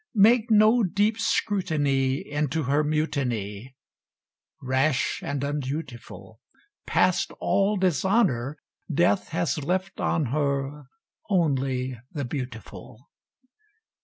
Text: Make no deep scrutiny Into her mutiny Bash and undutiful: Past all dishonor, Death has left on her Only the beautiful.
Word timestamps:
Make 0.15 0.49
no 0.49 0.81
deep 0.81 1.19
scrutiny 1.19 2.25
Into 2.27 2.63
her 2.63 2.83
mutiny 2.83 3.75
Bash 4.59 5.21
and 5.21 5.43
undutiful: 5.43 6.39
Past 6.87 7.31
all 7.39 7.77
dishonor, 7.77 8.57
Death 8.91 9.27
has 9.29 9.63
left 9.63 9.99
on 9.99 10.25
her 10.33 10.85
Only 11.29 11.99
the 12.11 12.25
beautiful. 12.25 13.11